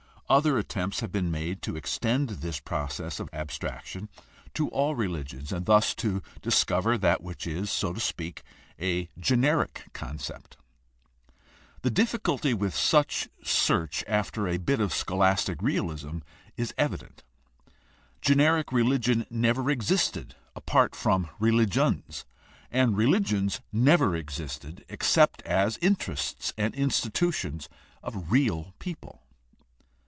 [0.29, 4.07] Other attempts have been made to extend this process of abstraction
[4.53, 8.41] to all religions, and thus to discover that which is, so to speak,
[8.79, 10.55] a generic concept.
[11.81, 16.19] The difhculty with such search after a bit of scholastic realism
[16.55, 17.23] is evident.
[18.21, 22.23] Generic religion never existed apart from religions,
[22.71, 27.67] and religions never existed except as interests and institutions
[28.01, 29.17] of real people.